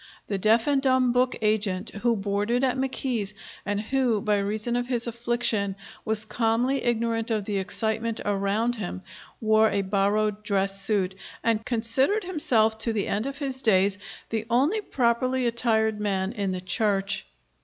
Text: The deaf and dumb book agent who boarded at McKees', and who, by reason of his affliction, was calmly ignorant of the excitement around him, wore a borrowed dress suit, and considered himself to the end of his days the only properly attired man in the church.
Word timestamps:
The 0.29 0.39
deaf 0.39 0.65
and 0.65 0.81
dumb 0.81 1.13
book 1.13 1.35
agent 1.43 1.91
who 1.91 2.15
boarded 2.15 2.63
at 2.63 2.75
McKees', 2.75 3.33
and 3.67 3.79
who, 3.79 4.19
by 4.19 4.39
reason 4.39 4.75
of 4.75 4.87
his 4.87 5.05
affliction, 5.05 5.75
was 6.03 6.25
calmly 6.25 6.83
ignorant 6.83 7.29
of 7.29 7.45
the 7.45 7.59
excitement 7.59 8.19
around 8.25 8.77
him, 8.77 9.03
wore 9.39 9.69
a 9.69 9.83
borrowed 9.83 10.41
dress 10.41 10.81
suit, 10.81 11.13
and 11.43 11.67
considered 11.67 12.23
himself 12.23 12.79
to 12.79 12.93
the 12.93 13.07
end 13.07 13.27
of 13.27 13.37
his 13.37 13.61
days 13.61 13.99
the 14.31 14.47
only 14.49 14.81
properly 14.81 15.45
attired 15.45 15.99
man 15.99 16.31
in 16.31 16.51
the 16.51 16.61
church. 16.61 17.27